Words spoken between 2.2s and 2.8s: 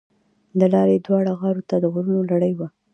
لړۍ وه.